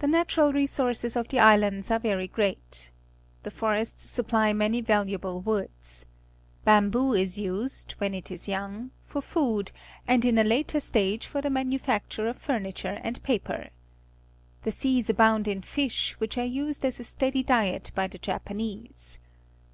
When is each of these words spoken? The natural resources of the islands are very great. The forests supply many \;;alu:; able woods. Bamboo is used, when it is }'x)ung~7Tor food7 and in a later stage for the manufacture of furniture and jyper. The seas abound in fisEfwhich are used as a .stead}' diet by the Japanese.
The 0.00 0.06
natural 0.06 0.52
resources 0.52 1.16
of 1.16 1.28
the 1.28 1.38
islands 1.38 1.90
are 1.90 1.98
very 1.98 2.28
great. 2.28 2.90
The 3.42 3.50
forests 3.50 4.04
supply 4.04 4.52
many 4.52 4.84
\;;alu:; 4.86 5.08
able 5.14 5.40
woods. 5.40 6.04
Bamboo 6.66 7.14
is 7.14 7.38
used, 7.38 7.92
when 7.92 8.12
it 8.12 8.30
is 8.30 8.48
}'x)ung~7Tor 8.48 8.90
food7 9.22 9.70
and 10.06 10.24
in 10.26 10.36
a 10.36 10.44
later 10.44 10.78
stage 10.78 11.24
for 11.26 11.40
the 11.40 11.48
manufacture 11.48 12.28
of 12.28 12.36
furniture 12.36 13.00
and 13.02 13.22
jyper. 13.24 13.70
The 14.64 14.72
seas 14.72 15.08
abound 15.08 15.48
in 15.48 15.62
fisEfwhich 15.62 16.36
are 16.36 16.44
used 16.44 16.84
as 16.84 17.00
a 17.00 17.04
.stead}' 17.04 17.46
diet 17.46 17.92
by 17.94 18.08
the 18.08 18.18
Japanese. 18.18 19.20